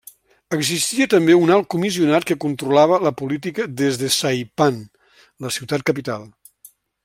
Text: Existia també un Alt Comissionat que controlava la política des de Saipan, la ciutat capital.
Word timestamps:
Existia 0.55 1.05
també 1.11 1.35
un 1.39 1.51
Alt 1.55 1.67
Comissionat 1.73 2.25
que 2.31 2.37
controlava 2.45 2.99
la 3.09 3.13
política 3.21 3.69
des 3.83 4.01
de 4.05 4.11
Saipan, 4.19 4.83
la 5.47 5.57
ciutat 5.59 5.89
capital. 5.93 6.29